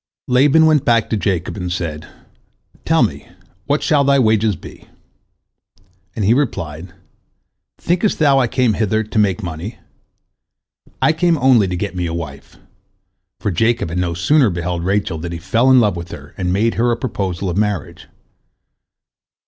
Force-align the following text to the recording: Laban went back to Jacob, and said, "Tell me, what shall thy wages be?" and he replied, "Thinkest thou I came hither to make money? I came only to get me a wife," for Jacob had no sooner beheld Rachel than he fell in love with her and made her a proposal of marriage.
Laban 0.27 0.65
went 0.65 0.83
back 0.83 1.11
to 1.11 1.15
Jacob, 1.15 1.55
and 1.55 1.71
said, 1.71 2.07
"Tell 2.85 3.03
me, 3.03 3.27
what 3.67 3.83
shall 3.83 4.03
thy 4.03 4.17
wages 4.17 4.55
be?" 4.55 4.87
and 6.15 6.25
he 6.25 6.33
replied, 6.33 6.91
"Thinkest 7.77 8.17
thou 8.17 8.39
I 8.39 8.47
came 8.47 8.73
hither 8.73 9.03
to 9.03 9.19
make 9.19 9.43
money? 9.43 9.77
I 11.03 11.13
came 11.13 11.37
only 11.37 11.67
to 11.67 11.77
get 11.77 11.95
me 11.95 12.07
a 12.07 12.15
wife," 12.15 12.57
for 13.39 13.51
Jacob 13.51 13.89
had 13.89 13.99
no 13.99 14.15
sooner 14.15 14.49
beheld 14.49 14.83
Rachel 14.83 15.19
than 15.19 15.33
he 15.33 15.37
fell 15.37 15.69
in 15.69 15.79
love 15.79 15.95
with 15.95 16.09
her 16.09 16.33
and 16.35 16.51
made 16.51 16.73
her 16.81 16.89
a 16.91 16.97
proposal 16.97 17.47
of 17.47 17.57
marriage. 17.57 18.07